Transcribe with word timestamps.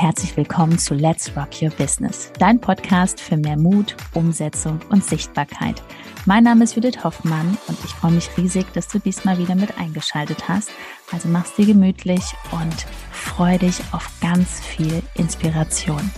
herzlich 0.00 0.36
willkommen 0.36 0.78
zu 0.78 0.94
Let's 0.94 1.32
Rock 1.36 1.60
Your 1.60 1.70
Business, 1.70 2.30
dein 2.38 2.60
Podcast 2.60 3.20
für 3.20 3.36
mehr 3.36 3.56
Mut, 3.56 3.96
Umsetzung 4.14 4.78
und 4.90 5.04
Sichtbarkeit. 5.04 5.82
Mein 6.24 6.44
Name 6.44 6.62
ist 6.62 6.76
Judith 6.76 7.02
Hoffmann 7.02 7.58
und 7.66 7.76
ich 7.84 7.90
freue 7.90 8.12
mich 8.12 8.30
riesig, 8.36 8.72
dass 8.74 8.86
du 8.86 9.00
diesmal 9.00 9.38
wieder 9.38 9.56
mit 9.56 9.76
eingeschaltet 9.76 10.48
hast. 10.48 10.70
Also 11.10 11.28
mach's 11.28 11.56
dir 11.56 11.66
gemütlich 11.66 12.22
und 12.52 12.86
freu 13.10 13.58
dich 13.58 13.80
auf 13.90 14.08
ganz 14.20 14.60
viel 14.60 15.02
Inspiration. 15.14 16.12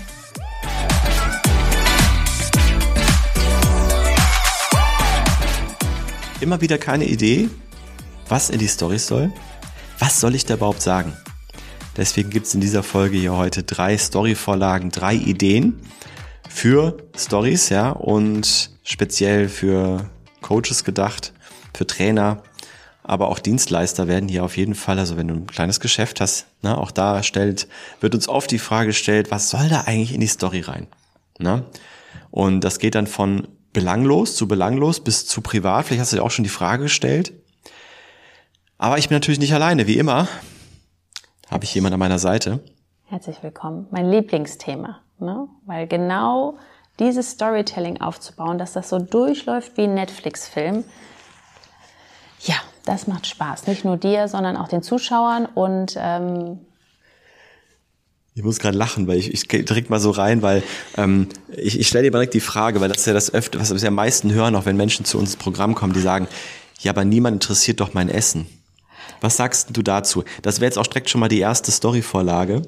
Immer 6.42 6.60
wieder 6.60 6.76
keine 6.76 7.06
Idee, 7.06 7.48
was 8.28 8.50
in 8.50 8.58
die 8.58 8.68
Stories 8.68 9.06
soll? 9.06 9.32
Was 9.98 10.20
soll 10.20 10.34
ich 10.34 10.44
da 10.44 10.54
überhaupt 10.54 10.82
sagen? 10.82 11.14
Deswegen 11.96 12.30
gibt 12.30 12.46
es 12.46 12.54
in 12.54 12.60
dieser 12.60 12.82
Folge 12.82 13.18
hier 13.18 13.36
heute 13.36 13.62
drei 13.62 13.98
Story-Vorlagen, 13.98 14.90
drei 14.90 15.14
Ideen 15.14 15.80
für 16.48 16.96
Stories, 17.16 17.68
ja, 17.68 17.90
und 17.90 18.70
speziell 18.84 19.48
für 19.48 20.08
Coaches 20.40 20.84
gedacht, 20.84 21.32
für 21.74 21.86
Trainer, 21.86 22.42
aber 23.02 23.28
auch 23.28 23.38
Dienstleister 23.38 24.06
werden 24.08 24.28
hier 24.28 24.44
auf 24.44 24.56
jeden 24.56 24.74
Fall, 24.74 24.98
also 24.98 25.16
wenn 25.16 25.28
du 25.28 25.34
ein 25.34 25.46
kleines 25.46 25.80
Geschäft 25.80 26.20
hast, 26.20 26.46
ne, 26.62 26.78
auch 26.78 26.90
da 26.90 27.22
stellt, 27.22 27.66
wird 28.00 28.14
uns 28.14 28.28
oft 28.28 28.50
die 28.50 28.58
Frage 28.58 28.88
gestellt, 28.88 29.30
was 29.30 29.50
soll 29.50 29.68
da 29.68 29.82
eigentlich 29.82 30.14
in 30.14 30.20
die 30.20 30.26
Story 30.26 30.60
rein? 30.60 30.86
Ne? 31.38 31.64
Und 32.30 32.60
das 32.60 32.78
geht 32.78 32.94
dann 32.94 33.06
von 33.06 33.48
belanglos 33.72 34.36
zu 34.36 34.46
belanglos 34.46 35.00
bis 35.00 35.26
zu 35.26 35.40
privat. 35.40 35.86
Vielleicht 35.86 36.02
hast 36.02 36.12
du 36.12 36.16
dir 36.16 36.22
auch 36.22 36.30
schon 36.30 36.44
die 36.44 36.50
Frage 36.50 36.84
gestellt. 36.84 37.32
Aber 38.78 38.98
ich 38.98 39.08
bin 39.08 39.16
natürlich 39.16 39.40
nicht 39.40 39.54
alleine, 39.54 39.86
wie 39.86 39.98
immer 39.98 40.28
habe 41.50 41.64
ich 41.64 41.74
jemand 41.74 41.92
an 41.92 42.00
meiner 42.00 42.18
Seite. 42.18 42.60
Herzlich 43.06 43.42
willkommen. 43.42 43.88
Mein 43.90 44.08
Lieblingsthema, 44.08 45.00
ne? 45.18 45.48
weil 45.66 45.88
genau 45.88 46.58
dieses 47.00 47.30
Storytelling 47.30 48.00
aufzubauen, 48.00 48.58
dass 48.58 48.72
das 48.72 48.88
so 48.88 48.98
durchläuft 48.98 49.76
wie 49.76 49.82
ein 49.82 49.94
Netflix-Film, 49.94 50.84
ja, 52.42 52.54
das 52.84 53.06
macht 53.06 53.26
Spaß. 53.26 53.66
Nicht 53.66 53.84
nur 53.84 53.96
dir, 53.96 54.28
sondern 54.28 54.56
auch 54.56 54.68
den 54.68 54.82
Zuschauern 54.82 55.46
und 55.46 55.94
ähm, 55.98 56.60
ich 58.32 58.44
muss 58.44 58.60
gerade 58.60 58.78
lachen, 58.78 59.08
weil 59.08 59.18
ich, 59.18 59.34
ich 59.34 59.48
direkt 59.48 59.90
mal 59.90 59.98
so 59.98 60.10
rein, 60.12 60.40
weil 60.40 60.62
ähm, 60.96 61.28
ich, 61.48 61.78
ich 61.78 61.88
stelle 61.88 62.04
dir 62.04 62.10
direkt 62.12 62.32
die 62.32 62.40
Frage, 62.40 62.80
weil 62.80 62.88
das 62.88 62.98
ist 62.98 63.06
ja 63.06 63.12
das 63.12 63.34
öfter, 63.34 63.58
was 63.58 63.74
wir 63.82 63.88
am 63.88 63.94
meisten 63.94 64.32
hören, 64.32 64.54
auch 64.54 64.66
wenn 64.66 64.76
Menschen 64.76 65.04
zu 65.04 65.18
uns 65.18 65.34
ins 65.34 65.42
Programm 65.42 65.74
kommen, 65.74 65.92
die 65.92 66.00
sagen, 66.00 66.28
ja, 66.78 66.92
aber 66.92 67.04
niemand 67.04 67.34
interessiert 67.34 67.80
doch 67.80 67.92
mein 67.92 68.08
Essen. 68.08 68.46
Was 69.20 69.36
sagst 69.36 69.76
du 69.76 69.82
dazu? 69.82 70.24
Das 70.42 70.60
wäre 70.60 70.66
jetzt 70.66 70.78
auch 70.78 70.86
direkt 70.86 71.10
schon 71.10 71.20
mal 71.20 71.28
die 71.28 71.40
erste 71.40 71.70
Story-Vorlage. 71.70 72.62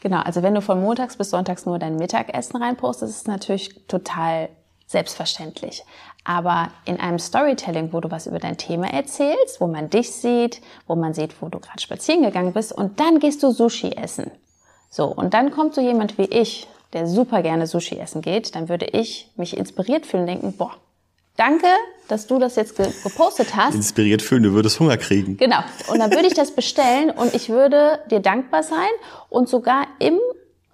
Genau, 0.00 0.20
also 0.20 0.42
wenn 0.42 0.54
du 0.54 0.62
von 0.62 0.80
montags 0.80 1.16
bis 1.16 1.30
sonntags 1.30 1.66
nur 1.66 1.78
dein 1.78 1.96
Mittagessen 1.96 2.62
reinpostest, 2.62 3.10
ist 3.10 3.20
es 3.22 3.26
natürlich 3.26 3.86
total 3.88 4.48
selbstverständlich. 4.86 5.84
Aber 6.24 6.68
in 6.84 6.98
einem 6.98 7.18
Storytelling, 7.18 7.92
wo 7.92 8.00
du 8.00 8.10
was 8.10 8.26
über 8.26 8.38
dein 8.38 8.56
Thema 8.56 8.92
erzählst, 8.92 9.60
wo 9.60 9.66
man 9.66 9.90
dich 9.90 10.12
sieht, 10.12 10.60
wo 10.86 10.94
man 10.94 11.14
sieht, 11.14 11.40
wo 11.40 11.48
du 11.48 11.58
gerade 11.58 11.80
spazieren 11.80 12.22
gegangen 12.22 12.52
bist 12.52 12.72
und 12.72 13.00
dann 13.00 13.18
gehst 13.18 13.42
du 13.42 13.50
Sushi 13.50 13.92
essen. 13.92 14.30
So, 14.90 15.06
und 15.06 15.34
dann 15.34 15.50
kommt 15.50 15.74
so 15.74 15.80
jemand 15.80 16.16
wie 16.16 16.24
ich, 16.24 16.66
der 16.92 17.06
super 17.06 17.42
gerne 17.42 17.66
Sushi 17.66 17.98
essen 17.98 18.22
geht, 18.22 18.54
dann 18.54 18.68
würde 18.68 18.86
ich 18.86 19.30
mich 19.36 19.56
inspiriert 19.56 20.06
fühlen 20.06 20.22
und 20.22 20.28
denken, 20.28 20.56
boah, 20.56 20.72
danke, 21.38 21.66
dass 22.08 22.26
du 22.26 22.38
das 22.38 22.56
jetzt 22.56 22.76
gepostet 22.76 23.56
hast. 23.56 23.74
Inspiriert 23.74 24.22
fühlen, 24.22 24.42
du 24.42 24.52
würdest 24.52 24.80
Hunger 24.80 24.96
kriegen. 24.96 25.36
Genau. 25.36 25.60
Und 25.88 25.98
dann 25.98 26.10
würde 26.10 26.26
ich 26.26 26.34
das 26.34 26.50
bestellen 26.50 27.10
und 27.10 27.34
ich 27.34 27.48
würde 27.48 28.00
dir 28.10 28.20
dankbar 28.20 28.62
sein 28.62 28.90
und 29.30 29.48
sogar 29.48 29.86
im 29.98 30.18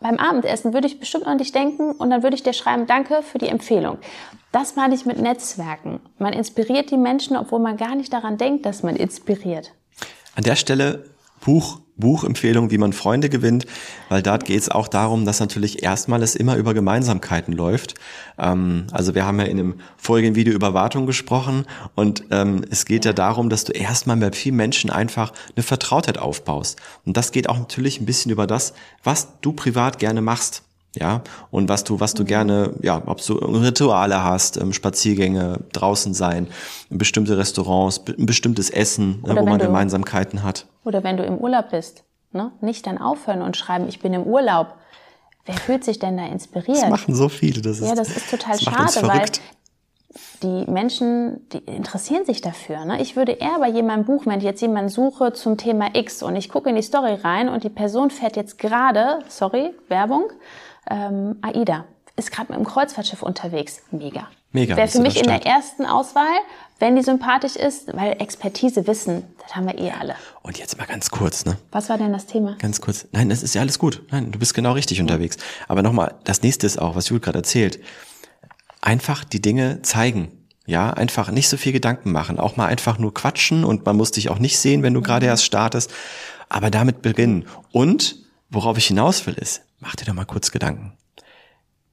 beim 0.00 0.18
Abendessen 0.18 0.74
würde 0.74 0.86
ich 0.86 1.00
bestimmt 1.00 1.26
an 1.26 1.38
dich 1.38 1.52
denken 1.52 1.92
und 1.92 2.10
dann 2.10 2.22
würde 2.22 2.36
ich 2.36 2.42
dir 2.42 2.52
schreiben, 2.52 2.86
danke 2.86 3.22
für 3.22 3.38
die 3.38 3.48
Empfehlung. 3.48 3.96
Das 4.52 4.76
meine 4.76 4.94
ich 4.94 5.06
mit 5.06 5.18
Netzwerken. 5.18 6.00
Man 6.18 6.34
inspiriert 6.34 6.90
die 6.90 6.98
Menschen, 6.98 7.38
obwohl 7.38 7.58
man 7.58 7.78
gar 7.78 7.94
nicht 7.94 8.12
daran 8.12 8.36
denkt, 8.36 8.66
dass 8.66 8.82
man 8.82 8.96
inspiriert. 8.96 9.72
An 10.36 10.44
der 10.44 10.56
Stelle 10.56 11.04
Buch, 11.40 11.80
Buchempfehlung, 11.96 12.70
wie 12.70 12.78
man 12.78 12.92
Freunde 12.92 13.28
gewinnt, 13.28 13.66
weil 14.08 14.22
da 14.22 14.36
geht 14.36 14.60
es 14.60 14.68
auch 14.68 14.88
darum, 14.88 15.24
dass 15.24 15.40
natürlich 15.40 15.82
erstmal 15.82 16.22
es 16.22 16.34
immer 16.34 16.56
über 16.56 16.74
Gemeinsamkeiten 16.74 17.54
läuft. 17.54 17.94
Ähm, 18.38 18.86
also 18.90 19.14
wir 19.14 19.24
haben 19.24 19.38
ja 19.38 19.46
in 19.46 19.56
dem 19.56 19.74
vorigen 19.96 20.34
Video 20.34 20.54
über 20.54 20.74
Wartung 20.74 21.06
gesprochen 21.06 21.66
und 21.94 22.24
ähm, 22.30 22.64
es 22.70 22.84
geht 22.84 23.04
ja. 23.04 23.10
ja 23.10 23.14
darum, 23.14 23.48
dass 23.48 23.64
du 23.64 23.72
erstmal 23.72 24.16
mit 24.16 24.34
vielen 24.34 24.56
Menschen 24.56 24.90
einfach 24.90 25.32
eine 25.54 25.62
Vertrautheit 25.62 26.18
aufbaust. 26.18 26.80
Und 27.04 27.16
das 27.16 27.30
geht 27.30 27.48
auch 27.48 27.58
natürlich 27.58 28.00
ein 28.00 28.06
bisschen 28.06 28.32
über 28.32 28.46
das, 28.46 28.74
was 29.04 29.40
du 29.40 29.52
privat 29.52 29.98
gerne 30.00 30.20
machst 30.20 30.63
ja, 30.94 31.22
und 31.50 31.68
was 31.68 31.84
du, 31.84 32.00
was 32.00 32.14
du 32.14 32.22
mhm. 32.22 32.26
gerne, 32.26 32.74
ja, 32.82 33.02
ob 33.06 33.24
du 33.24 33.34
Rituale 33.34 34.22
hast, 34.22 34.56
ähm, 34.56 34.72
Spaziergänge, 34.72 35.60
draußen 35.72 36.14
sein, 36.14 36.46
bestimmte 36.90 37.36
Restaurants, 37.36 38.00
ein 38.06 38.26
bestimmtes 38.26 38.70
Essen, 38.70 39.22
ne, 39.26 39.36
wo 39.36 39.44
man 39.44 39.58
du, 39.58 39.66
Gemeinsamkeiten 39.66 40.42
hat. 40.42 40.66
Oder 40.84 41.02
wenn 41.02 41.16
du 41.16 41.24
im 41.24 41.38
Urlaub 41.38 41.70
bist, 41.70 42.04
ne? 42.32 42.52
nicht 42.60 42.86
dann 42.86 42.98
aufhören 42.98 43.42
und 43.42 43.56
schreiben, 43.56 43.88
ich 43.88 44.00
bin 44.00 44.12
im 44.12 44.24
Urlaub. 44.24 44.68
Wer 45.46 45.56
fühlt 45.56 45.84
sich 45.84 45.98
denn 45.98 46.16
da 46.16 46.26
inspiriert? 46.26 46.82
Das 46.82 46.88
machen 46.88 47.14
so 47.14 47.28
viele, 47.28 47.60
das 47.60 47.80
ist, 47.80 47.88
ja, 47.88 47.94
das 47.94 48.16
ist 48.16 48.30
total 48.30 48.58
schade, 48.58 49.06
weil 49.06 49.26
die 50.42 50.70
Menschen, 50.70 51.48
die 51.50 51.58
interessieren 51.58 52.24
sich 52.24 52.40
dafür. 52.40 52.84
Ne? 52.84 53.00
Ich 53.00 53.16
würde 53.16 53.32
eher 53.32 53.58
bei 53.58 53.68
jemandem 53.68 54.06
buchen, 54.06 54.30
wenn 54.30 54.38
ich 54.38 54.44
jetzt 54.44 54.60
jemanden 54.60 54.88
suche 54.88 55.32
zum 55.32 55.56
Thema 55.56 55.88
X 55.94 56.22
und 56.22 56.36
ich 56.36 56.48
gucke 56.48 56.70
in 56.70 56.76
die 56.76 56.82
Story 56.82 57.14
rein 57.14 57.48
und 57.48 57.64
die 57.64 57.70
Person 57.70 58.10
fährt 58.10 58.36
jetzt 58.36 58.58
gerade, 58.58 59.20
sorry, 59.28 59.74
Werbung, 59.88 60.30
ähm, 60.90 61.36
AIDA 61.42 61.84
ist 62.16 62.30
gerade 62.30 62.52
mit 62.52 62.58
dem 62.58 62.66
Kreuzfahrtschiff 62.66 63.22
unterwegs. 63.22 63.82
Mega. 63.90 64.28
Mega. 64.52 64.76
Wäre 64.76 64.86
für 64.86 65.00
mich 65.00 65.16
in 65.16 65.26
der 65.26 65.44
ersten 65.44 65.84
Auswahl, 65.84 66.36
wenn 66.78 66.94
die 66.94 67.02
sympathisch 67.02 67.56
ist, 67.56 67.92
weil 67.92 68.12
Expertise, 68.20 68.86
Wissen, 68.86 69.24
das 69.42 69.56
haben 69.56 69.66
wir 69.66 69.76
eh 69.78 69.90
alle. 69.90 70.14
Und 70.42 70.58
jetzt 70.58 70.78
mal 70.78 70.86
ganz 70.86 71.10
kurz, 71.10 71.44
ne? 71.44 71.56
Was 71.72 71.88
war 71.88 71.98
denn 71.98 72.12
das 72.12 72.26
Thema? 72.26 72.56
Ganz 72.60 72.80
kurz. 72.80 73.08
Nein, 73.10 73.28
das 73.30 73.42
ist 73.42 73.54
ja 73.56 73.62
alles 73.62 73.80
gut. 73.80 74.02
Nein, 74.12 74.30
du 74.30 74.38
bist 74.38 74.54
genau 74.54 74.72
richtig 74.72 74.98
mhm. 74.98 75.06
unterwegs. 75.06 75.38
Aber 75.66 75.82
nochmal, 75.82 76.14
das 76.22 76.42
nächste 76.42 76.66
ist 76.66 76.78
auch, 76.78 76.94
was 76.94 77.08
Jules 77.08 77.22
gerade 77.22 77.38
erzählt. 77.38 77.80
Einfach 78.80 79.24
die 79.24 79.42
Dinge 79.42 79.82
zeigen. 79.82 80.30
Ja, 80.66 80.90
einfach 80.90 81.30
nicht 81.30 81.48
so 81.48 81.56
viel 81.56 81.72
Gedanken 81.72 82.12
machen. 82.12 82.38
Auch 82.38 82.56
mal 82.56 82.66
einfach 82.66 82.98
nur 82.98 83.12
quatschen 83.12 83.64
und 83.64 83.84
man 83.84 83.96
muss 83.96 84.12
dich 84.12 84.30
auch 84.30 84.38
nicht 84.38 84.58
sehen, 84.58 84.84
wenn 84.84 84.94
du 84.94 85.00
mhm. 85.00 85.04
gerade 85.04 85.26
erst 85.26 85.44
startest. 85.44 85.92
Aber 86.48 86.70
damit 86.70 87.02
beginnen. 87.02 87.46
Und 87.72 88.23
worauf 88.54 88.78
ich 88.78 88.86
hinaus 88.86 89.26
will, 89.26 89.34
ist, 89.34 89.62
mach 89.80 89.96
dir 89.96 90.04
doch 90.04 90.14
mal 90.14 90.24
kurz 90.24 90.50
Gedanken. 90.50 90.96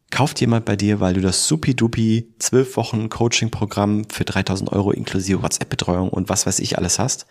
Kauft 0.10 0.42
jemand 0.42 0.66
bei 0.66 0.76
dir, 0.76 1.00
weil 1.00 1.14
du 1.14 1.22
das 1.22 1.48
supi-dupi 1.48 2.34
12 2.40 2.78
Wochen 2.78 3.10
Coaching-Programm 3.10 4.10
für 4.10 4.26
3000 4.26 4.72
Euro 4.72 4.92
inklusive 4.92 5.42
WhatsApp-Betreuung 5.42 6.10
und 6.10 6.30
was 6.30 6.46
weiß 6.46 6.60
ich 6.60 6.78
alles 6.78 7.00
hast? 7.00 7.26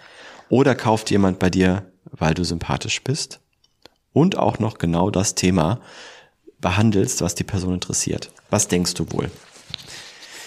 Oder 0.49 0.75
kauft 0.75 1.11
jemand 1.11 1.39
bei 1.39 1.51
dir, 1.51 1.93
weil 2.05 2.35
du 2.35 2.45
sympathisch 2.45 3.03
bist 3.05 3.41
und 4.13 4.39
auch 4.39 4.59
noch 4.59 4.79
genau 4.79 5.11
das 5.11 5.35
Thema 5.35 5.81
behandelst, 6.61 7.21
was 7.21 7.35
die 7.35 7.45
Person 7.45 7.75
interessiert? 7.75 8.31
Was 8.49 8.69
denkst 8.69 8.95
du 8.95 9.11
wohl? 9.13 9.31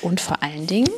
Und 0.02 0.20
vor 0.20 0.44
allen 0.44 0.68
Dingen 0.68 0.90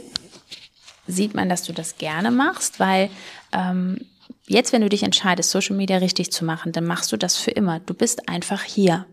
sieht 1.07 1.35
man, 1.35 1.49
dass 1.49 1.63
du 1.63 1.73
das 1.73 1.97
gerne 1.97 2.31
machst, 2.31 2.79
weil 2.79 3.09
ähm, 3.51 3.99
jetzt, 4.47 4.73
wenn 4.73 4.81
du 4.81 4.89
dich 4.89 5.03
entscheidest, 5.03 5.51
Social 5.51 5.75
Media 5.75 5.97
richtig 5.97 6.31
zu 6.31 6.45
machen, 6.45 6.71
dann 6.71 6.85
machst 6.85 7.11
du 7.11 7.17
das 7.17 7.37
für 7.37 7.51
immer. 7.51 7.79
Du 7.79 7.93
bist 7.93 8.29
einfach 8.29 8.63
hier. 8.63 9.05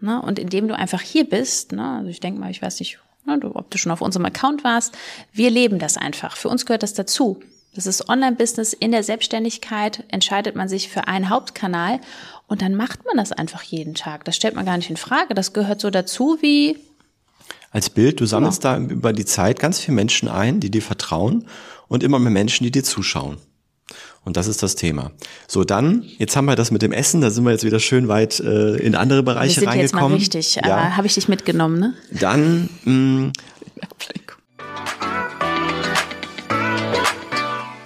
Ne? 0.00 0.20
Und 0.22 0.38
indem 0.38 0.68
du 0.68 0.76
einfach 0.76 1.00
hier 1.00 1.28
bist, 1.28 1.72
ne? 1.72 1.98
also 1.98 2.08
ich 2.08 2.20
denke 2.20 2.40
mal, 2.40 2.50
ich 2.50 2.62
weiß 2.62 2.78
nicht, 2.80 2.98
ne, 3.26 3.38
ob 3.54 3.70
du 3.70 3.78
schon 3.78 3.92
auf 3.92 4.00
unserem 4.00 4.26
Account 4.26 4.64
warst, 4.64 4.96
wir 5.32 5.50
leben 5.50 5.78
das 5.78 5.96
einfach. 5.96 6.36
Für 6.36 6.48
uns 6.48 6.66
gehört 6.66 6.82
das 6.82 6.94
dazu. 6.94 7.40
Das 7.74 7.86
ist 7.86 8.08
Online-Business. 8.08 8.72
In 8.72 8.92
der 8.92 9.02
Selbstständigkeit 9.02 10.04
entscheidet 10.08 10.56
man 10.56 10.68
sich 10.68 10.88
für 10.88 11.06
einen 11.06 11.28
Hauptkanal 11.28 12.00
und 12.46 12.62
dann 12.62 12.74
macht 12.74 13.04
man 13.04 13.16
das 13.16 13.32
einfach 13.32 13.62
jeden 13.62 13.94
Tag. 13.94 14.24
Das 14.24 14.36
stellt 14.36 14.54
man 14.54 14.66
gar 14.66 14.76
nicht 14.76 14.90
in 14.90 14.96
Frage. 14.96 15.34
Das 15.34 15.52
gehört 15.52 15.80
so 15.80 15.90
dazu 15.90 16.38
wie 16.40 16.76
als 17.70 17.90
Bild, 17.90 18.20
du 18.20 18.26
sammelst 18.26 18.62
genau. 18.62 18.78
da 18.78 18.92
über 18.92 19.12
die 19.12 19.26
Zeit 19.26 19.58
ganz 19.58 19.78
viele 19.78 19.94
Menschen 19.94 20.28
ein, 20.28 20.58
die 20.60 20.70
dir 20.70 20.80
vertrauen 20.80 21.46
und 21.86 22.02
immer 22.02 22.18
mehr 22.18 22.32
Menschen, 22.32 22.64
die 22.64 22.70
dir 22.70 22.82
zuschauen. 22.82 23.36
Und 24.24 24.36
das 24.36 24.46
ist 24.46 24.62
das 24.62 24.74
Thema. 24.74 25.10
So, 25.46 25.64
dann, 25.64 26.04
jetzt 26.18 26.36
haben 26.36 26.44
wir 26.44 26.56
das 26.56 26.70
mit 26.70 26.82
dem 26.82 26.92
Essen, 26.92 27.20
da 27.20 27.30
sind 27.30 27.44
wir 27.44 27.52
jetzt 27.52 27.64
wieder 27.64 27.80
schön 27.80 28.08
weit 28.08 28.40
äh, 28.40 28.76
in 28.76 28.94
andere 28.94 29.22
Bereiche 29.22 29.56
wir 29.56 29.60
sind 29.60 29.68
reingekommen. 29.68 30.18
Jetzt 30.18 30.34
mal 30.34 30.38
richtig, 30.38 30.54
ja. 30.56 30.62
aber 30.64 30.96
habe 30.96 31.06
ich 31.06 31.14
dich 31.14 31.28
mitgenommen, 31.28 31.78
ne? 31.78 31.94
Dann, 32.10 32.68
mh, 32.84 32.92
mm, 32.92 33.32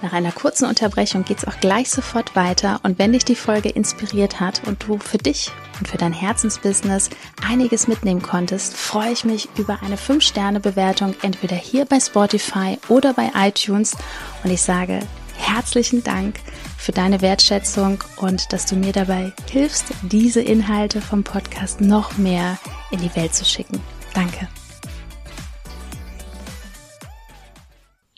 Nach 0.03 0.11
einer 0.11 0.31
kurzen 0.31 0.65
Unterbrechung 0.65 1.23
geht 1.23 1.39
es 1.39 1.47
auch 1.47 1.59
gleich 1.59 1.89
sofort 1.89 2.35
weiter. 2.35 2.81
Und 2.83 2.99
wenn 2.99 3.13
dich 3.13 3.25
die 3.25 3.35
Folge 3.35 3.69
inspiriert 3.69 4.39
hat 4.39 4.61
und 4.67 4.85
du 4.85 4.99
für 4.99 5.17
dich 5.17 5.49
und 5.79 5.87
für 5.87 5.97
dein 5.97 6.13
Herzensbusiness 6.13 7.09
einiges 7.47 7.87
mitnehmen 7.87 8.21
konntest, 8.21 8.75
freue 8.75 9.11
ich 9.11 9.23
mich 9.23 9.49
über 9.57 9.79
eine 9.81 9.95
5-Sterne-Bewertung, 9.95 11.15
entweder 11.23 11.55
hier 11.55 11.85
bei 11.85 11.99
Spotify 11.99 12.77
oder 12.89 13.13
bei 13.13 13.31
iTunes. 13.33 13.95
Und 14.43 14.51
ich 14.51 14.61
sage 14.61 14.99
herzlichen 15.37 16.03
Dank 16.03 16.39
für 16.77 16.91
deine 16.91 17.21
Wertschätzung 17.21 18.03
und 18.17 18.51
dass 18.51 18.65
du 18.65 18.75
mir 18.75 18.91
dabei 18.91 19.33
hilfst, 19.49 19.85
diese 20.03 20.41
Inhalte 20.41 21.01
vom 21.01 21.23
Podcast 21.23 21.81
noch 21.81 22.17
mehr 22.17 22.57
in 22.91 22.99
die 22.99 23.15
Welt 23.15 23.33
zu 23.33 23.45
schicken. 23.45 23.79
Danke. 24.13 24.47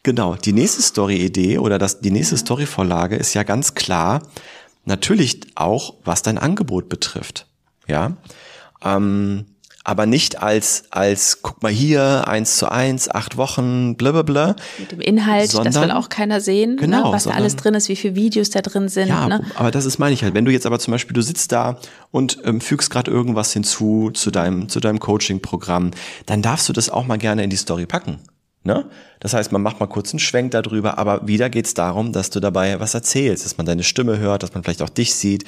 Genau, 0.03 0.35
die 0.35 0.53
nächste 0.53 0.81
Story-Idee 0.83 1.57
oder 1.57 1.79
das, 1.79 1.99
die 1.99 2.11
nächste 2.11 2.37
Story-Vorlage 2.37 3.15
ist 3.15 3.33
ja 3.33 3.43
ganz 3.43 3.73
klar, 3.73 4.21
natürlich 4.83 5.41
auch, 5.55 5.95
was 6.03 6.21
dein 6.21 6.37
Angebot 6.37 6.89
betrifft. 6.89 7.47
Ja, 7.87 8.15
ähm, 8.83 9.45
aber 9.85 10.07
nicht 10.07 10.41
als, 10.41 10.85
als, 10.89 11.43
guck 11.43 11.61
mal 11.61 11.71
hier, 11.71 12.27
eins 12.27 12.57
zu 12.57 12.71
eins, 12.71 13.07
acht 13.07 13.37
Wochen, 13.37 13.95
blablabla. 13.95 14.55
Mit 14.79 14.91
dem 14.91 14.99
Inhalt, 14.99 15.51
sondern, 15.51 15.73
das 15.73 15.81
will 15.83 15.91
auch 15.91 16.09
keiner 16.09 16.41
sehen, 16.41 16.71
ne, 16.71 16.75
genau, 16.77 17.07
ne, 17.07 17.13
was 17.13 17.23
sondern, 17.23 17.37
da 17.37 17.43
alles 17.43 17.55
drin 17.55 17.75
ist, 17.75 17.87
wie 17.87 17.95
viele 17.95 18.15
Videos 18.15 18.49
da 18.49 18.61
drin 18.61 18.89
sind. 18.89 19.09
Ja, 19.09 19.27
ne? 19.27 19.41
aber 19.53 19.69
das 19.69 19.85
ist 19.85 19.99
meine 19.99 20.13
ich 20.15 20.23
halt. 20.23 20.33
Wenn 20.33 20.43
du 20.43 20.51
jetzt 20.51 20.65
aber 20.65 20.79
zum 20.79 20.91
Beispiel, 20.91 21.13
du 21.13 21.21
sitzt 21.21 21.51
da 21.51 21.77
und 22.09 22.39
ähm, 22.45 22.61
fügst 22.61 22.89
gerade 22.89 23.11
irgendwas 23.11 23.53
hinzu 23.53 24.09
zu 24.11 24.31
deinem, 24.31 24.69
zu 24.69 24.79
deinem 24.79 24.99
Coaching-Programm, 24.99 25.91
dann 26.25 26.41
darfst 26.41 26.67
du 26.67 26.73
das 26.73 26.89
auch 26.89 27.05
mal 27.05 27.17
gerne 27.17 27.43
in 27.43 27.51
die 27.51 27.55
Story 27.55 27.85
packen. 27.85 28.19
Ne? 28.63 28.89
Das 29.19 29.35
heißt, 29.35 29.51
man 29.51 29.61
macht 29.61 29.79
mal 29.79 29.85
kurz 29.85 30.11
einen 30.11 30.19
Schwenk 30.19 30.49
darüber, 30.49 30.97
aber 30.97 31.27
wieder 31.27 31.51
geht's 31.51 31.75
darum, 31.75 32.11
dass 32.11 32.31
du 32.31 32.39
dabei 32.39 32.79
was 32.79 32.95
erzählst, 32.95 33.45
dass 33.45 33.57
man 33.57 33.67
deine 33.67 33.83
Stimme 33.83 34.17
hört, 34.17 34.41
dass 34.41 34.55
man 34.55 34.63
vielleicht 34.63 34.81
auch 34.81 34.89
dich 34.89 35.13
sieht, 35.13 35.43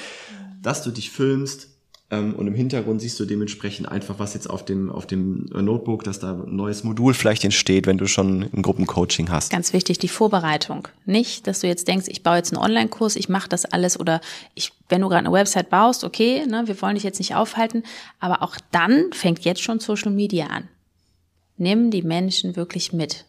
dass 0.62 0.83
du 0.83 0.92
dich 0.92 1.10
filmst, 1.10 1.69
und 2.09 2.48
im 2.48 2.56
Hintergrund 2.56 3.01
siehst 3.01 3.19
du 3.19 3.25
dementsprechend 3.25 3.89
einfach, 3.89 4.18
was 4.18 4.33
jetzt 4.33 4.50
auf 4.50 4.63
dem, 4.63 4.89
auf 4.89 5.06
dem 5.06 5.45
Notebook, 5.51 6.06
dass 6.06 6.19
da 6.19 6.31
ein 6.33 6.56
neues 6.56 6.86
Modul 6.86 7.13
vielleicht 7.13 7.44
entsteht, 7.44 7.86
wenn 7.86 7.98
du 7.98 8.07
schon 8.07 8.44
ein 8.44 8.62
Gruppencoaching 8.62 9.30
hast. 9.30 9.51
Ganz 9.51 9.74
wichtig, 9.74 9.98
die 10.00 10.07
Vorbereitung. 10.07 10.88
Nicht, 11.06 11.48
dass 11.48 11.59
du 11.59 11.68
jetzt 11.68 11.89
denkst, 11.89 12.06
ich 12.07 12.24
baue 12.24 12.38
jetzt 12.38 12.54
einen 12.54 12.63
Online-Kurs, 12.63 13.18
ich 13.18 13.27
mache 13.27 13.50
das 13.50 13.65
alles 13.65 14.00
oder 14.00 14.21
ich, 14.56 14.71
wenn 14.88 15.01
du 15.01 15.09
gerade 15.09 15.25
eine 15.25 15.33
Website 15.33 15.69
baust, 15.69 16.06
okay, 16.06 16.45
ne, 16.48 16.63
wir 16.65 16.81
wollen 16.81 16.95
dich 16.95 17.04
jetzt 17.04 17.19
nicht 17.19 17.36
aufhalten, 17.36 17.83
aber 18.21 18.42
auch 18.42 18.56
dann 18.71 19.12
fängt 19.12 19.44
jetzt 19.44 19.62
schon 19.62 19.81
Social 19.81 20.12
Media 20.12 20.48
an. 20.48 20.69
Nimm 21.57 21.92
die 21.92 22.04
Menschen 22.04 22.56
wirklich 22.56 22.94
mit. 22.94 23.25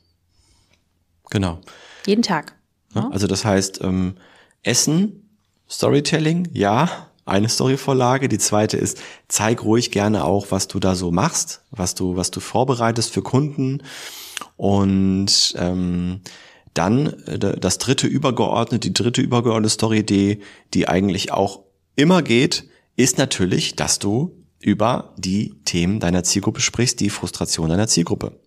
Genau. 1.31 1.59
Jeden 2.07 2.23
Tag. 2.23 2.55
Ja, 2.95 3.09
also 3.11 3.27
das 3.27 3.45
heißt, 3.45 3.81
ähm, 3.83 4.15
Essen, 4.63 5.29
Storytelling, 5.69 6.49
ja, 6.53 7.09
eine 7.29 7.49
Storyvorlage. 7.49 8.29
Die 8.29 8.39
zweite 8.39 8.77
ist, 8.77 8.99
zeig 9.29 9.63
ruhig 9.65 9.91
gerne 9.91 10.25
auch, 10.25 10.47
was 10.51 10.69
du 10.69 10.79
da 10.81 10.95
so 10.95 11.11
machst, 11.11 11.63
was 11.71 11.95
du, 11.95 12.17
was 12.17 12.31
du 12.31 12.41
vorbereitest 12.41 13.13
für 13.13 13.23
Kunden. 13.23 13.83
Und 14.57 15.55
ähm, 15.57 16.21
dann 16.75 17.07
äh, 17.27 17.39
das 17.39 17.79
dritte 17.79 18.07
übergeordnete, 18.07 18.89
die 18.89 18.95
dritte 18.95 19.21
übergeordnete 19.21 19.75
Story-Idee, 19.75 20.41
die 20.75 20.89
eigentlich 20.89 21.33
auch 21.33 21.61
immer 21.97 22.23
geht, 22.23 22.69
ist 22.97 23.19
natürlich, 23.19 23.77
dass 23.77 23.99
du 23.99 24.45
über 24.61 25.15
die 25.17 25.55
Themen 25.65 26.01
deiner 26.01 26.25
Zielgruppe 26.25 26.61
sprichst, 26.61 27.01
die 27.01 27.11
Frustration 27.11 27.69
deiner 27.69 27.89
Zielgruppe. 27.89 28.41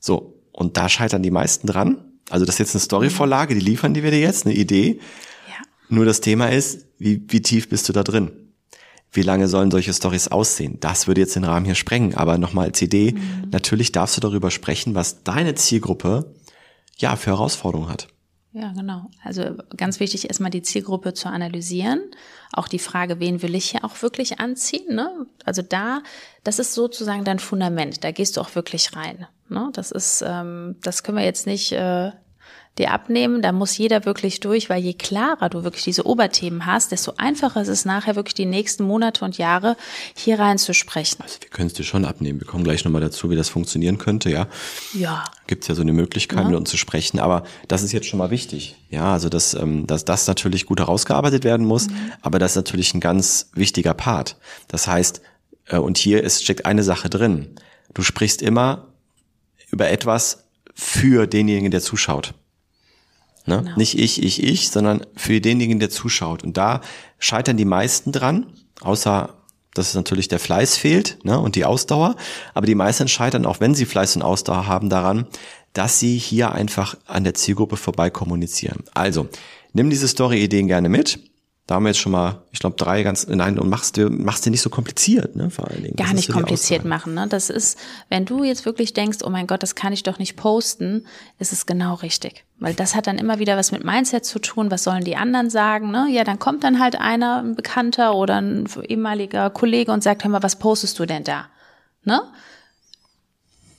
So, 0.00 0.40
und 0.52 0.76
da 0.76 0.88
scheitern 0.88 1.22
die 1.22 1.30
meisten 1.30 1.66
dran. 1.66 2.04
Also 2.28 2.46
das 2.46 2.56
ist 2.56 2.58
jetzt 2.58 2.74
eine 2.74 2.80
Storyvorlage, 2.80 3.54
die 3.54 3.60
liefern 3.60 3.94
die 3.94 4.02
wir 4.02 4.10
dir 4.10 4.20
jetzt, 4.20 4.46
eine 4.46 4.54
Idee. 4.54 5.00
Nur 5.90 6.04
das 6.04 6.20
Thema 6.20 6.50
ist, 6.50 6.86
wie, 6.98 7.22
wie 7.28 7.42
tief 7.42 7.68
bist 7.68 7.88
du 7.88 7.92
da 7.92 8.02
drin? 8.02 8.30
Wie 9.12 9.22
lange 9.22 9.48
sollen 9.48 9.72
solche 9.72 9.92
Stories 9.92 10.28
aussehen? 10.28 10.78
Das 10.80 11.08
würde 11.08 11.20
jetzt 11.20 11.34
den 11.34 11.44
Rahmen 11.44 11.66
hier 11.66 11.74
sprengen. 11.74 12.14
Aber 12.14 12.38
nochmal 12.38 12.66
als 12.68 12.80
Idee, 12.80 13.12
mhm. 13.12 13.50
natürlich 13.50 13.90
darfst 13.90 14.16
du 14.16 14.20
darüber 14.20 14.52
sprechen, 14.52 14.94
was 14.94 15.24
deine 15.24 15.56
Zielgruppe 15.56 16.32
ja 16.96 17.16
für 17.16 17.30
Herausforderungen 17.30 17.90
hat. 17.90 18.08
Ja, 18.52 18.72
genau. 18.72 19.10
Also 19.22 19.42
ganz 19.76 20.00
wichtig, 20.00 20.28
erstmal 20.28 20.50
die 20.50 20.62
Zielgruppe 20.62 21.14
zu 21.14 21.28
analysieren. 21.28 22.02
Auch 22.52 22.66
die 22.66 22.80
Frage, 22.80 23.20
wen 23.20 23.42
will 23.42 23.54
ich 23.54 23.70
hier 23.70 23.84
auch 23.84 24.02
wirklich 24.02 24.40
anziehen? 24.40 24.94
Ne? 24.94 25.26
Also 25.44 25.62
da, 25.62 26.02
das 26.42 26.58
ist 26.58 26.74
sozusagen 26.74 27.24
dein 27.24 27.38
Fundament. 27.38 28.02
Da 28.02 28.10
gehst 28.10 28.36
du 28.36 28.40
auch 28.40 28.54
wirklich 28.56 28.96
rein. 28.96 29.26
Ne? 29.48 29.70
Das 29.72 29.92
ist, 29.92 30.24
ähm, 30.26 30.76
das 30.82 31.04
können 31.04 31.18
wir 31.18 31.24
jetzt 31.24 31.46
nicht 31.46 31.70
äh, 31.72 32.10
dir 32.78 32.92
abnehmen. 32.92 33.42
Da 33.42 33.52
muss 33.52 33.76
jeder 33.76 34.04
wirklich 34.04 34.40
durch, 34.40 34.70
weil 34.70 34.82
je 34.82 34.94
klarer 34.94 35.48
du 35.48 35.64
wirklich 35.64 35.84
diese 35.84 36.06
Oberthemen 36.06 36.66
hast, 36.66 36.92
desto 36.92 37.14
einfacher 37.16 37.62
ist 37.62 37.68
es 37.68 37.84
nachher 37.84 38.16
wirklich 38.16 38.34
die 38.34 38.46
nächsten 38.46 38.84
Monate 38.84 39.24
und 39.24 39.38
Jahre 39.38 39.76
hier 40.14 40.38
reinzusprechen. 40.38 41.20
Also 41.20 41.40
wir 41.40 41.50
können 41.50 41.66
es 41.66 41.74
dir 41.74 41.84
schon 41.84 42.04
abnehmen. 42.04 42.40
Wir 42.40 42.46
kommen 42.46 42.64
gleich 42.64 42.84
nochmal 42.84 43.00
dazu, 43.00 43.30
wie 43.30 43.36
das 43.36 43.48
funktionieren 43.48 43.98
könnte, 43.98 44.30
ja. 44.30 44.46
Ja. 44.94 45.24
Gibt 45.46 45.64
es 45.64 45.68
ja 45.68 45.74
so 45.74 45.82
eine 45.82 45.92
Möglichkeit, 45.92 46.38
ja. 46.38 46.44
mit 46.44 46.56
uns 46.56 46.70
zu 46.70 46.76
sprechen. 46.76 47.18
Aber 47.18 47.44
das 47.68 47.82
ist 47.82 47.92
jetzt 47.92 48.06
schon 48.06 48.18
mal 48.18 48.30
wichtig. 48.30 48.76
Ja, 48.88 49.12
also 49.12 49.28
dass, 49.28 49.54
ähm, 49.54 49.86
dass 49.86 50.04
das 50.04 50.26
natürlich 50.26 50.66
gut 50.66 50.80
herausgearbeitet 50.80 51.44
werden 51.44 51.66
muss. 51.66 51.88
Mhm. 51.88 52.12
Aber 52.22 52.38
das 52.38 52.52
ist 52.52 52.56
natürlich 52.56 52.94
ein 52.94 53.00
ganz 53.00 53.50
wichtiger 53.54 53.94
Part. 53.94 54.36
Das 54.68 54.86
heißt, 54.86 55.20
äh, 55.66 55.76
und 55.76 55.98
hier 55.98 56.22
ist, 56.22 56.44
steckt 56.44 56.66
eine 56.66 56.82
Sache 56.82 57.10
drin. 57.10 57.56
Du 57.94 58.02
sprichst 58.02 58.42
immer 58.42 58.88
über 59.70 59.88
etwas 59.90 60.44
für 60.74 61.26
denjenigen, 61.26 61.70
der 61.70 61.80
zuschaut. 61.80 62.34
Ne? 63.50 63.62
Genau. 63.64 63.76
Nicht 63.76 63.98
ich, 63.98 64.22
ich, 64.22 64.42
ich, 64.42 64.70
sondern 64.70 65.04
für 65.16 65.40
denjenigen, 65.40 65.80
der 65.80 65.90
zuschaut. 65.90 66.44
Und 66.44 66.56
da 66.56 66.80
scheitern 67.18 67.56
die 67.56 67.64
meisten 67.64 68.12
dran, 68.12 68.46
außer 68.80 69.34
dass 69.74 69.94
natürlich 69.94 70.28
der 70.28 70.38
Fleiß 70.38 70.76
fehlt 70.76 71.18
ne, 71.24 71.38
und 71.38 71.54
die 71.56 71.64
Ausdauer. 71.64 72.16
Aber 72.54 72.66
die 72.66 72.74
meisten 72.74 73.08
scheitern, 73.08 73.46
auch 73.46 73.60
wenn 73.60 73.74
sie 73.74 73.86
Fleiß 73.86 74.16
und 74.16 74.22
Ausdauer 74.22 74.66
haben, 74.66 74.88
daran, 74.88 75.26
dass 75.72 76.00
sie 76.00 76.16
hier 76.16 76.52
einfach 76.52 76.96
an 77.06 77.24
der 77.24 77.34
Zielgruppe 77.34 77.76
vorbei 77.76 78.10
kommunizieren. 78.10 78.84
Also, 78.94 79.28
nimm 79.72 79.90
diese 79.90 80.08
Story-Ideen 80.08 80.66
gerne 80.66 80.88
mit. 80.88 81.20
Da 81.70 81.76
haben 81.76 81.84
wir 81.84 81.90
jetzt 81.90 82.00
schon 82.00 82.10
mal, 82.10 82.42
ich 82.50 82.58
glaube, 82.58 82.74
drei 82.74 83.04
ganz, 83.04 83.28
nein, 83.28 83.56
und 83.56 83.68
machst 83.68 83.96
du, 83.96 84.10
machst 84.10 84.44
dir 84.44 84.50
nicht 84.50 84.60
so 84.60 84.70
kompliziert, 84.70 85.36
ne, 85.36 85.50
vor 85.50 85.68
allen 85.68 85.84
Dingen. 85.84 85.94
Gar 85.94 86.14
nicht 86.14 86.28
kompliziert 86.32 86.84
machen, 86.84 87.14
ne. 87.14 87.28
Das 87.28 87.48
ist, 87.48 87.78
wenn 88.08 88.24
du 88.24 88.42
jetzt 88.42 88.66
wirklich 88.66 88.92
denkst, 88.92 89.18
oh 89.22 89.30
mein 89.30 89.46
Gott, 89.46 89.62
das 89.62 89.76
kann 89.76 89.92
ich 89.92 90.02
doch 90.02 90.18
nicht 90.18 90.34
posten, 90.34 91.06
ist 91.38 91.52
es 91.52 91.66
genau 91.66 91.94
richtig. 91.94 92.44
Weil 92.58 92.74
das 92.74 92.96
hat 92.96 93.06
dann 93.06 93.18
immer 93.18 93.38
wieder 93.38 93.56
was 93.56 93.70
mit 93.70 93.84
Mindset 93.84 94.24
zu 94.24 94.40
tun, 94.40 94.72
was 94.72 94.82
sollen 94.82 95.04
die 95.04 95.14
anderen 95.14 95.48
sagen, 95.48 95.92
ne? 95.92 96.08
Ja, 96.10 96.24
dann 96.24 96.40
kommt 96.40 96.64
dann 96.64 96.80
halt 96.80 97.00
einer, 97.00 97.40
ein 97.40 97.54
Bekannter 97.54 98.16
oder 98.16 98.40
ein 98.40 98.66
ehemaliger 98.88 99.48
Kollege 99.50 99.92
und 99.92 100.02
sagt, 100.02 100.24
hör 100.24 100.30
mal, 100.32 100.42
was 100.42 100.56
postest 100.56 100.98
du 100.98 101.06
denn 101.06 101.22
da? 101.22 101.46
Ne? 102.02 102.20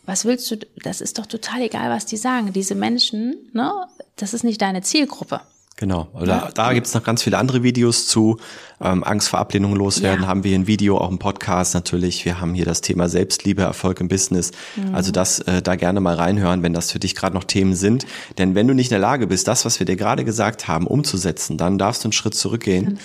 was 0.05 0.23
willst 0.23 0.49
du, 0.49 0.57
das 0.81 1.01
ist 1.01 1.19
doch 1.19 1.25
total 1.25 1.61
egal, 1.61 1.89
was 1.89 2.05
die 2.05 2.17
sagen. 2.17 2.53
Diese 2.53 2.75
Menschen, 2.75 3.49
ne, 3.51 3.71
das 4.15 4.33
ist 4.33 4.43
nicht 4.43 4.61
deine 4.61 4.81
Zielgruppe. 4.81 5.41
Genau. 5.81 6.09
Da, 6.13 6.51
da 6.53 6.73
gibt 6.73 6.85
es 6.85 6.93
noch 6.93 7.03
ganz 7.03 7.23
viele 7.23 7.39
andere 7.39 7.63
Videos 7.63 8.05
zu. 8.05 8.37
Ähm, 8.79 9.03
Angst 9.03 9.29
vor 9.29 9.39
Ablehnung 9.39 9.75
loswerden 9.75 10.21
ja. 10.21 10.27
haben 10.27 10.43
wir 10.43 10.49
hier 10.49 10.59
ein 10.59 10.67
Video, 10.67 10.99
auch 10.99 11.09
ein 11.09 11.17
Podcast 11.17 11.73
natürlich. 11.73 12.23
Wir 12.23 12.39
haben 12.39 12.53
hier 12.53 12.65
das 12.65 12.81
Thema 12.81 13.09
Selbstliebe, 13.09 13.63
Erfolg 13.63 13.99
im 13.99 14.07
Business. 14.07 14.51
Mhm. 14.75 14.93
Also 14.93 15.11
das 15.11 15.39
äh, 15.39 15.63
da 15.63 15.75
gerne 15.75 15.99
mal 15.99 16.13
reinhören, 16.13 16.61
wenn 16.61 16.73
das 16.73 16.91
für 16.91 16.99
dich 16.99 17.15
gerade 17.15 17.33
noch 17.33 17.45
Themen 17.45 17.73
sind. 17.73 18.05
Denn 18.37 18.53
wenn 18.53 18.67
du 18.67 18.75
nicht 18.75 18.91
in 18.91 18.93
der 18.93 18.99
Lage 18.99 19.25
bist, 19.25 19.47
das, 19.47 19.65
was 19.65 19.79
wir 19.79 19.87
dir 19.87 19.95
gerade 19.95 20.23
gesagt 20.23 20.67
haben, 20.67 20.85
umzusetzen, 20.85 21.57
dann 21.57 21.79
darfst 21.79 22.03
du 22.03 22.09
einen 22.09 22.13
Schritt 22.13 22.35
zurückgehen 22.35 22.99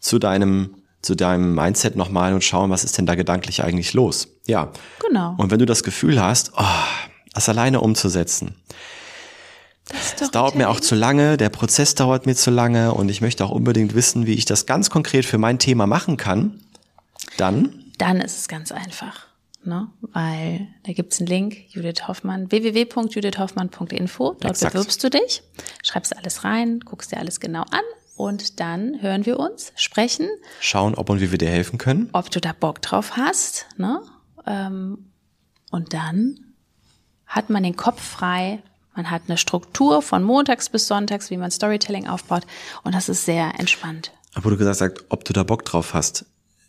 zu 0.00 0.18
deinem 0.18 0.76
zu 1.02 1.14
deinem 1.14 1.54
Mindset 1.54 1.96
nochmal 1.96 2.32
und 2.32 2.42
schauen, 2.42 2.70
was 2.70 2.82
ist 2.82 2.96
denn 2.96 3.04
da 3.04 3.14
gedanklich 3.14 3.62
eigentlich 3.62 3.92
los. 3.92 4.28
Ja. 4.46 4.72
Genau. 5.06 5.34
Und 5.36 5.50
wenn 5.50 5.58
du 5.58 5.66
das 5.66 5.84
Gefühl 5.84 6.20
hast, 6.20 6.52
oh, 6.56 6.64
das 7.34 7.48
alleine 7.50 7.82
umzusetzen, 7.82 8.56
es 9.92 10.30
dauert 10.30 10.54
mir 10.56 10.68
auch 10.68 10.80
zu 10.80 10.94
lange, 10.94 11.36
der 11.36 11.48
Prozess 11.48 11.94
dauert 11.94 12.26
mir 12.26 12.34
zu 12.34 12.50
lange 12.50 12.92
und 12.92 13.08
ich 13.08 13.20
möchte 13.20 13.44
auch 13.44 13.50
unbedingt 13.50 13.94
wissen, 13.94 14.26
wie 14.26 14.34
ich 14.34 14.44
das 14.44 14.66
ganz 14.66 14.90
konkret 14.90 15.24
für 15.24 15.38
mein 15.38 15.58
Thema 15.58 15.86
machen 15.86 16.16
kann. 16.16 16.60
Dann? 17.36 17.84
Dann 17.98 18.20
ist 18.20 18.38
es 18.38 18.48
ganz 18.48 18.72
einfach. 18.72 19.26
Ne? 19.64 19.88
Weil 20.00 20.68
da 20.84 20.92
gibt's 20.92 21.18
einen 21.18 21.26
Link, 21.26 21.56
Judith 21.68 22.06
Hoffmann, 22.06 22.50
www.judithhoffmann.info. 22.50 24.36
Dort 24.40 24.44
Exakt. 24.44 24.74
bewirbst 24.74 25.02
du 25.02 25.10
dich, 25.10 25.42
schreibst 25.82 26.16
alles 26.16 26.44
rein, 26.44 26.80
guckst 26.80 27.12
dir 27.12 27.18
alles 27.18 27.40
genau 27.40 27.62
an 27.62 27.82
und 28.16 28.60
dann 28.60 29.02
hören 29.02 29.26
wir 29.26 29.38
uns, 29.38 29.72
sprechen. 29.76 30.28
Schauen, 30.60 30.94
ob 30.94 31.10
und 31.10 31.20
wie 31.20 31.30
wir 31.30 31.38
dir 31.38 31.50
helfen 31.50 31.78
können. 31.78 32.08
Ob 32.12 32.30
du 32.30 32.40
da 32.40 32.52
Bock 32.52 32.80
drauf 32.80 33.16
hast. 33.16 33.66
Ne? 33.76 34.00
Ähm, 34.46 35.10
und 35.70 35.92
dann 35.92 36.54
hat 37.26 37.50
man 37.50 37.62
den 37.62 37.76
Kopf 37.76 38.00
frei 38.00 38.62
man 38.96 39.10
hat 39.10 39.22
eine 39.28 39.36
Struktur 39.36 40.02
von 40.02 40.22
montags 40.22 40.68
bis 40.68 40.86
sonntags, 40.88 41.30
wie 41.30 41.36
man 41.36 41.50
Storytelling 41.50 42.08
aufbaut. 42.08 42.42
Und 42.82 42.94
das 42.94 43.08
ist 43.08 43.24
sehr 43.24 43.52
entspannt. 43.58 44.10
Aber 44.34 44.50
du 44.50 44.56
gesagt 44.56 44.80
hast, 44.80 45.04
ob 45.10 45.24
du 45.24 45.32
da 45.32 45.42
Bock 45.42 45.64
drauf 45.64 45.94
hast. 45.94 46.24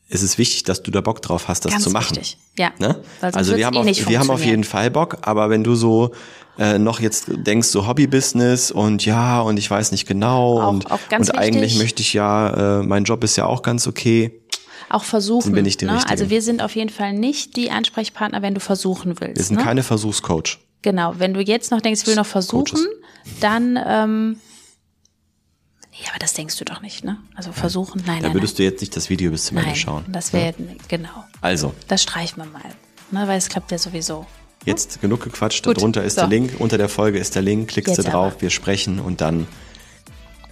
Es 0.10 0.24
ist 0.24 0.38
wichtig, 0.38 0.63
dass 0.63 0.84
du 0.84 0.91
da 0.91 1.01
Bock 1.01 1.22
drauf 1.22 1.50
hast, 1.50 1.65
das 1.65 1.74
Ganz 1.74 1.84
zu 1.84 1.89
machen. 1.89 2.15
Wichtig. 2.15 2.38
Ja. 2.57 2.72
Ne? 2.79 3.01
Also 3.22 3.57
wir 3.57 3.65
haben, 3.65 3.75
eh 3.75 3.79
auf, 3.91 4.10
wir 4.10 4.19
haben 4.19 4.29
auf 4.29 4.46
jeden 4.46 4.63
Fall 4.63 4.89
Bock, 4.89 5.17
aber 5.22 5.50
wenn 5.50 5.65
du 5.65 5.75
so 5.75 6.12
äh, 6.57 6.79
noch 6.79 7.01
jetzt 7.01 7.25
denkst, 7.27 7.67
so 7.67 7.88
Hobbybusiness 7.88 8.72
und 8.72 9.05
ja, 9.05 9.41
und 9.41 9.57
ich 9.57 9.69
weiß 9.69 9.91
nicht 9.91 10.07
genau 10.07 10.62
auch, 10.62 10.69
und, 10.69 10.91
auch 10.91 11.00
und 11.12 11.38
eigentlich 11.38 11.77
möchte 11.77 12.01
ich 12.01 12.13
ja, 12.13 12.79
äh, 12.79 12.84
mein 12.84 13.03
Job 13.03 13.24
ist 13.24 13.36
ja 13.36 13.46
auch 13.46 13.62
ganz 13.62 13.86
okay. 13.86 14.41
Auch 14.89 15.03
versuchen. 15.03 15.51
Bin 15.51 15.65
ich 15.65 15.75
die 15.75 15.86
ne? 15.86 16.01
Also 16.07 16.29
wir 16.29 16.41
sind 16.41 16.62
auf 16.62 16.74
jeden 16.75 16.89
Fall 16.89 17.12
nicht 17.12 17.57
die 17.57 17.69
Ansprechpartner, 17.69 18.41
wenn 18.41 18.53
du 18.53 18.62
versuchen 18.62 19.19
willst. 19.19 19.36
Wir 19.36 19.43
sind 19.43 19.57
ne? 19.57 19.63
keine 19.63 19.84
Versuchscoach. 19.84 20.60
Genau, 20.88 21.15
wenn 21.17 21.34
du 21.34 21.41
jetzt 21.41 21.70
noch 21.72 21.82
denkst, 21.82 22.00
ich 22.03 22.08
will 22.08 22.15
noch 22.15 22.25
versuchen, 22.25 22.79
dann 23.41 23.77
ähm, 23.86 24.39
Ja, 25.91 26.12
aber 26.12 26.20
das 26.20 26.34
denkst 26.34 26.56
du 26.58 26.63
doch 26.63 26.79
nicht, 26.82 27.03
ne? 27.03 27.17
Also 27.36 27.51
versuchen, 27.51 28.01
nein, 28.08 28.22
Da 28.22 28.27
nein, 28.29 28.36
würdest 28.38 28.58
du 28.58 28.63
jetzt 28.63 28.79
nicht 28.79 28.96
das 28.96 29.10
Video 29.10 29.29
bis 29.32 29.48
zum 29.48 29.56
nein. 29.56 29.65
Ende 29.65 29.77
schauen. 29.77 30.03
Nein, 30.03 30.13
das 30.13 30.32
wäre, 30.32 30.53
genau. 30.88 31.25
Also, 31.41 31.74
Das 31.89 32.03
streichen 32.03 32.41
wir 32.41 32.46
mal. 32.50 32.62
Ne, 33.12 33.27
weil 33.27 33.38
es 33.38 33.50
klappt 33.50 33.70
ja 33.74 33.77
sowieso. 33.77 34.25
jetzt 34.63 35.01
genug 35.01 35.24
gequatscht. 35.25 35.65
Gut, 35.65 35.75
Darunter 35.75 36.06
ist 36.06 36.13
so. 36.15 36.22
der 36.22 36.29
Link, 36.29 36.53
unter 36.60 36.77
der 36.77 36.88
Folge 36.88 37.20
ist 37.20 37.36
der 37.36 37.41
Link. 37.41 37.67
Klickst 37.67 37.98
Jetzt 37.98 38.06
du 38.06 38.10
drauf, 38.12 38.32
aber. 38.34 38.41
wir 38.44 38.50
sprechen 38.50 39.01
und 39.01 39.20
dann 39.20 39.46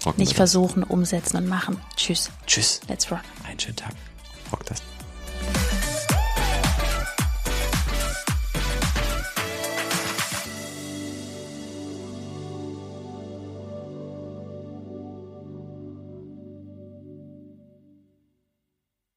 rocken 0.05 0.19
Nicht 0.19 0.33
versuchen, 0.35 0.83
umsetzen 0.83 1.37
und 1.37 1.47
machen. 1.47 1.77
Tschüss. 1.95 2.29
Tschüss. 2.45 2.81
Let's 2.89 3.09
rock. 3.09 3.21
Einen 3.47 3.57
schönen 3.57 3.77
Tag. 3.77 3.93
Rock 4.51 4.65
das. 4.65 4.81